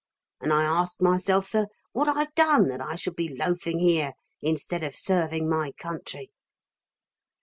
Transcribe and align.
And 0.41 0.51
I 0.51 0.63
ask 0.63 0.99
myself, 0.99 1.45
sir, 1.45 1.67
what 1.91 2.07
I've 2.07 2.33
done 2.33 2.67
that 2.69 2.81
I 2.81 2.95
should 2.95 3.15
be 3.15 3.35
loafing 3.37 3.77
here 3.77 4.13
instead 4.41 4.83
of 4.83 4.95
serving 4.95 5.47
my 5.47 5.73
country." 5.77 6.31